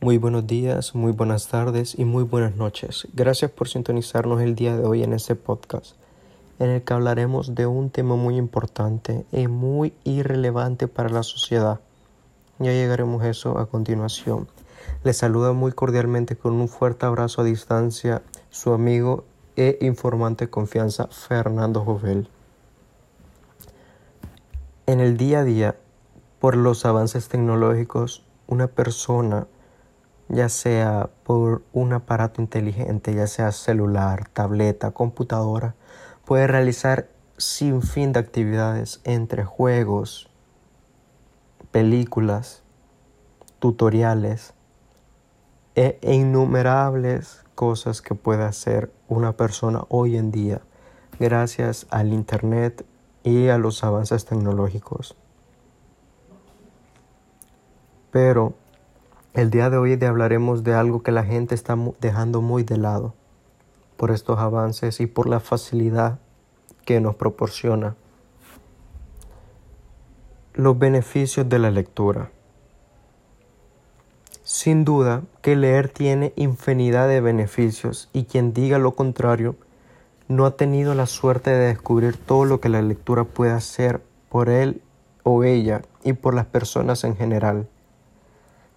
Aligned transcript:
Muy 0.00 0.16
buenos 0.16 0.46
días, 0.46 0.94
muy 0.94 1.10
buenas 1.10 1.48
tardes 1.48 1.98
y 1.98 2.04
muy 2.04 2.22
buenas 2.22 2.54
noches. 2.54 3.08
Gracias 3.14 3.50
por 3.50 3.68
sintonizarnos 3.68 4.40
el 4.40 4.54
día 4.54 4.76
de 4.76 4.84
hoy 4.84 5.02
en 5.02 5.12
este 5.12 5.34
podcast, 5.34 5.96
en 6.60 6.70
el 6.70 6.82
que 6.82 6.94
hablaremos 6.94 7.56
de 7.56 7.66
un 7.66 7.90
tema 7.90 8.14
muy 8.14 8.36
importante 8.36 9.26
y 9.32 9.48
muy 9.48 9.92
irrelevante 10.04 10.86
para 10.86 11.08
la 11.08 11.24
sociedad. 11.24 11.80
Ya 12.60 12.70
llegaremos 12.70 13.24
a 13.24 13.28
eso 13.28 13.58
a 13.58 13.66
continuación. 13.66 14.46
Les 15.02 15.16
saluda 15.16 15.52
muy 15.52 15.72
cordialmente 15.72 16.36
con 16.36 16.52
un 16.52 16.68
fuerte 16.68 17.04
abrazo 17.04 17.40
a 17.40 17.44
distancia 17.44 18.22
su 18.50 18.72
amigo 18.72 19.24
e 19.56 19.78
informante 19.80 20.44
de 20.44 20.50
confianza 20.50 21.08
Fernando 21.08 21.84
Jovel. 21.84 22.28
En 24.86 25.00
el 25.00 25.16
día 25.16 25.40
a 25.40 25.44
día, 25.44 25.76
por 26.38 26.56
los 26.56 26.84
avances 26.84 27.28
tecnológicos, 27.28 28.22
una 28.46 28.68
persona 28.68 29.48
ya 30.28 30.48
sea 30.48 31.10
por 31.24 31.62
un 31.72 31.92
aparato 31.92 32.42
inteligente, 32.42 33.14
ya 33.14 33.26
sea 33.26 33.52
celular, 33.52 34.28
tableta, 34.28 34.90
computadora, 34.90 35.74
puede 36.24 36.46
realizar 36.46 37.08
sin 37.36 37.82
fin 37.82 38.12
de 38.12 38.20
actividades 38.20 39.00
entre 39.04 39.44
juegos, 39.44 40.30
películas, 41.70 42.62
tutoriales 43.58 44.54
e 45.74 45.98
innumerables 46.02 47.44
cosas 47.54 48.02
que 48.02 48.14
puede 48.14 48.44
hacer 48.44 48.92
una 49.08 49.32
persona 49.36 49.84
hoy 49.88 50.16
en 50.16 50.30
día 50.30 50.60
gracias 51.18 51.86
al 51.90 52.12
Internet 52.12 52.84
y 53.24 53.48
a 53.48 53.58
los 53.58 53.82
avances 53.84 54.24
tecnológicos. 54.24 55.16
Pero 58.10 58.54
el 59.34 59.50
día 59.50 59.70
de 59.70 59.76
hoy 59.76 59.98
hablaremos 60.04 60.64
de 60.64 60.74
algo 60.74 61.02
que 61.02 61.12
la 61.12 61.24
gente 61.24 61.54
está 61.54 61.76
dejando 62.00 62.40
muy 62.40 62.62
de 62.62 62.78
lado 62.78 63.14
por 63.96 64.10
estos 64.10 64.38
avances 64.38 65.00
y 65.00 65.06
por 65.06 65.28
la 65.28 65.40
facilidad 65.40 66.18
que 66.84 67.00
nos 67.00 67.16
proporciona. 67.16 67.96
Los 70.54 70.78
beneficios 70.78 71.48
de 71.48 71.58
la 71.58 71.70
lectura. 71.70 72.30
Sin 74.42 74.84
duda 74.84 75.22
que 75.42 75.56
leer 75.56 75.88
tiene 75.88 76.32
infinidad 76.36 77.06
de 77.06 77.20
beneficios 77.20 78.08
y 78.12 78.24
quien 78.24 78.54
diga 78.54 78.78
lo 78.78 78.94
contrario 78.94 79.56
no 80.26 80.46
ha 80.46 80.56
tenido 80.56 80.94
la 80.94 81.06
suerte 81.06 81.50
de 81.50 81.68
descubrir 81.68 82.16
todo 82.16 82.44
lo 82.44 82.60
que 82.60 82.68
la 82.68 82.82
lectura 82.82 83.24
puede 83.24 83.52
hacer 83.52 84.02
por 84.28 84.48
él 84.48 84.82
o 85.22 85.44
ella 85.44 85.82
y 86.02 86.14
por 86.14 86.34
las 86.34 86.46
personas 86.46 87.04
en 87.04 87.16
general. 87.16 87.68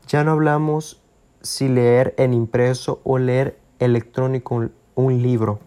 Ya 0.07 0.23
no 0.23 0.31
hablamos 0.31 1.01
si 1.41 1.67
leer 1.67 2.13
en 2.17 2.33
impreso 2.33 3.01
o 3.03 3.17
leer 3.17 3.59
electrónico 3.79 4.69
un 4.95 5.21
libro. 5.21 5.59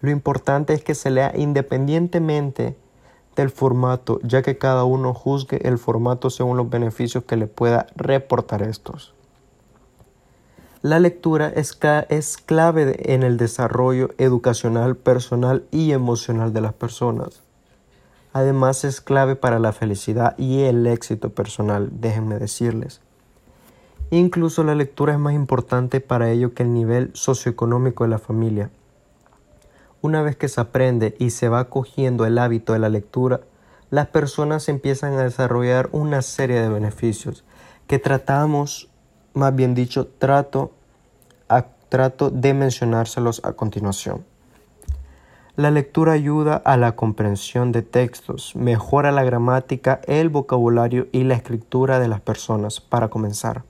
Lo 0.00 0.10
importante 0.10 0.74
es 0.74 0.84
que 0.84 0.94
se 0.94 1.10
lea 1.10 1.32
independientemente 1.34 2.76
del 3.36 3.50
formato, 3.50 4.20
ya 4.22 4.42
que 4.42 4.58
cada 4.58 4.84
uno 4.84 5.12
juzgue 5.14 5.66
el 5.66 5.78
formato 5.78 6.30
según 6.30 6.56
los 6.56 6.70
beneficios 6.70 7.24
que 7.24 7.36
le 7.36 7.46
pueda 7.46 7.86
reportar 7.96 8.62
estos. 8.62 9.14
La 10.82 10.98
lectura 11.00 11.48
es, 11.48 11.78
es 12.10 12.36
clave 12.36 13.14
en 13.14 13.22
el 13.22 13.38
desarrollo 13.38 14.10
educacional, 14.18 14.96
personal 14.96 15.64
y 15.70 15.92
emocional 15.92 16.52
de 16.52 16.60
las 16.60 16.74
personas. 16.74 17.42
Además 18.34 18.84
es 18.84 19.00
clave 19.00 19.36
para 19.36 19.58
la 19.58 19.72
felicidad 19.72 20.36
y 20.36 20.62
el 20.64 20.86
éxito 20.86 21.30
personal, 21.30 21.88
déjenme 21.92 22.38
decirles. 22.38 23.00
Incluso 24.10 24.62
la 24.64 24.74
lectura 24.74 25.14
es 25.14 25.18
más 25.18 25.34
importante 25.34 26.00
para 26.00 26.30
ello 26.30 26.54
que 26.54 26.62
el 26.62 26.72
nivel 26.72 27.10
socioeconómico 27.14 28.04
de 28.04 28.10
la 28.10 28.18
familia. 28.18 28.70
Una 30.02 30.22
vez 30.22 30.36
que 30.36 30.48
se 30.48 30.60
aprende 30.60 31.16
y 31.18 31.30
se 31.30 31.48
va 31.48 31.68
cogiendo 31.70 32.26
el 32.26 32.38
hábito 32.38 32.74
de 32.74 32.78
la 32.78 32.90
lectura, 32.90 33.40
las 33.90 34.08
personas 34.08 34.68
empiezan 34.68 35.14
a 35.14 35.24
desarrollar 35.24 35.88
una 35.92 36.20
serie 36.22 36.60
de 36.60 36.68
beneficios 36.68 37.44
que 37.86 37.98
tratamos, 37.98 38.90
más 39.32 39.54
bien 39.54 39.74
dicho, 39.74 40.06
trato, 40.06 40.72
trato 41.88 42.30
de 42.30 42.54
mencionárselos 42.54 43.40
a 43.44 43.52
continuación. 43.52 44.24
La 45.56 45.70
lectura 45.70 46.12
ayuda 46.12 46.56
a 46.56 46.76
la 46.76 46.96
comprensión 46.96 47.70
de 47.70 47.82
textos, 47.82 48.56
mejora 48.56 49.12
la 49.12 49.22
gramática, 49.22 50.00
el 50.08 50.28
vocabulario 50.28 51.06
y 51.12 51.22
la 51.22 51.34
escritura 51.34 52.00
de 52.00 52.08
las 52.08 52.20
personas, 52.20 52.80
para 52.80 53.08
comenzar. 53.08 53.62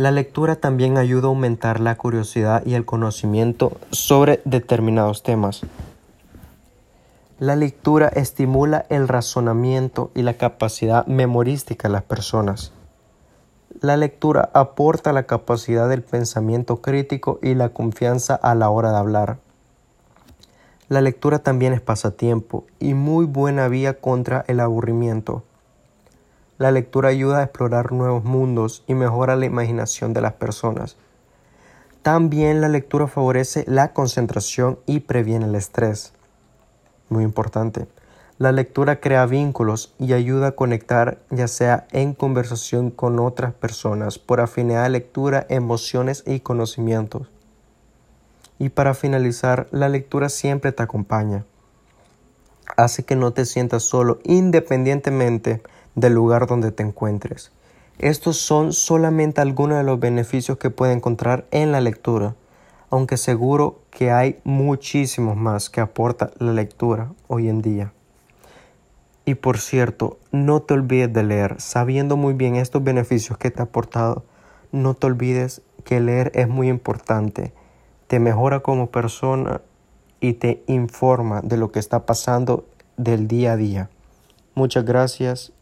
La 0.00 0.10
lectura 0.12 0.56
también 0.56 0.96
ayuda 0.96 1.26
a 1.26 1.28
aumentar 1.28 1.78
la 1.78 1.94
curiosidad 1.94 2.64
y 2.64 2.72
el 2.72 2.86
conocimiento 2.86 3.76
sobre 3.90 4.40
determinados 4.46 5.22
temas. 5.22 5.60
La 7.38 7.54
lectura 7.54 8.08
estimula 8.08 8.86
el 8.88 9.08
razonamiento 9.08 10.10
y 10.14 10.22
la 10.22 10.38
capacidad 10.38 11.04
memorística 11.04 11.88
de 11.88 11.92
las 11.92 12.02
personas. 12.02 12.72
La 13.82 13.98
lectura 13.98 14.48
aporta 14.54 15.12
la 15.12 15.24
capacidad 15.24 15.86
del 15.86 16.00
pensamiento 16.00 16.80
crítico 16.80 17.38
y 17.42 17.54
la 17.54 17.68
confianza 17.68 18.36
a 18.36 18.54
la 18.54 18.70
hora 18.70 18.92
de 18.92 18.96
hablar. 18.96 19.36
La 20.88 21.02
lectura 21.02 21.40
también 21.40 21.74
es 21.74 21.82
pasatiempo 21.82 22.64
y 22.78 22.94
muy 22.94 23.26
buena 23.26 23.68
vía 23.68 24.00
contra 24.00 24.46
el 24.48 24.60
aburrimiento. 24.60 25.44
La 26.60 26.72
lectura 26.72 27.08
ayuda 27.08 27.38
a 27.38 27.44
explorar 27.44 27.90
nuevos 27.90 28.22
mundos 28.22 28.84
y 28.86 28.92
mejora 28.92 29.34
la 29.34 29.46
imaginación 29.46 30.12
de 30.12 30.20
las 30.20 30.34
personas. 30.34 30.98
También 32.02 32.60
la 32.60 32.68
lectura 32.68 33.06
favorece 33.06 33.64
la 33.66 33.94
concentración 33.94 34.78
y 34.84 35.00
previene 35.00 35.46
el 35.46 35.54
estrés. 35.54 36.12
Muy 37.08 37.24
importante. 37.24 37.88
La 38.36 38.52
lectura 38.52 39.00
crea 39.00 39.24
vínculos 39.24 39.94
y 39.98 40.12
ayuda 40.12 40.48
a 40.48 40.52
conectar 40.52 41.22
ya 41.30 41.48
sea 41.48 41.86
en 41.92 42.12
conversación 42.12 42.90
con 42.90 43.20
otras 43.20 43.54
personas 43.54 44.18
por 44.18 44.42
afinidad 44.42 44.82
de 44.82 44.90
lectura, 44.90 45.46
emociones 45.48 46.24
y 46.26 46.40
conocimientos. 46.40 47.26
Y 48.58 48.68
para 48.68 48.92
finalizar, 48.92 49.66
la 49.70 49.88
lectura 49.88 50.28
siempre 50.28 50.72
te 50.72 50.82
acompaña. 50.82 51.46
Hace 52.76 53.02
que 53.02 53.16
no 53.16 53.32
te 53.32 53.46
sientas 53.46 53.82
solo 53.82 54.18
independientemente 54.24 55.62
del 56.00 56.14
lugar 56.14 56.46
donde 56.46 56.72
te 56.72 56.82
encuentres. 56.82 57.52
Estos 57.98 58.38
son 58.38 58.72
solamente 58.72 59.42
algunos 59.42 59.78
de 59.78 59.84
los 59.84 60.00
beneficios 60.00 60.56
que 60.56 60.70
puedes 60.70 60.96
encontrar 60.96 61.44
en 61.50 61.70
la 61.70 61.82
lectura, 61.82 62.34
aunque 62.88 63.18
seguro 63.18 63.80
que 63.90 64.10
hay 64.10 64.38
muchísimos 64.42 65.36
más 65.36 65.68
que 65.68 65.82
aporta 65.82 66.30
la 66.38 66.52
lectura 66.52 67.12
hoy 67.28 67.48
en 67.48 67.60
día. 67.60 67.92
Y 69.26 69.34
por 69.34 69.58
cierto, 69.58 70.18
no 70.32 70.62
te 70.62 70.74
olvides 70.74 71.12
de 71.12 71.22
leer, 71.22 71.60
sabiendo 71.60 72.16
muy 72.16 72.32
bien 72.32 72.56
estos 72.56 72.82
beneficios 72.82 73.36
que 73.36 73.50
te 73.50 73.60
ha 73.60 73.64
aportado, 73.64 74.24
no 74.72 74.94
te 74.94 75.06
olvides 75.06 75.60
que 75.84 76.00
leer 76.00 76.32
es 76.34 76.48
muy 76.48 76.68
importante, 76.68 77.52
te 78.06 78.18
mejora 78.18 78.60
como 78.60 78.90
persona 78.90 79.60
y 80.20 80.32
te 80.32 80.62
informa 80.66 81.42
de 81.42 81.58
lo 81.58 81.70
que 81.70 81.78
está 81.78 82.06
pasando 82.06 82.64
del 82.96 83.28
día 83.28 83.52
a 83.52 83.56
día. 83.56 83.90
Muchas 84.54 84.84
gracias 84.84 85.52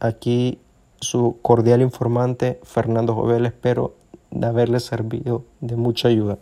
Aquí 0.00 0.58
su 1.00 1.38
cordial 1.42 1.82
informante 1.82 2.58
Fernando 2.62 3.14
Jovel, 3.14 3.46
espero 3.46 3.96
de 4.30 4.46
haberle 4.46 4.80
servido 4.80 5.44
de 5.60 5.76
mucha 5.76 6.08
ayuda. 6.08 6.38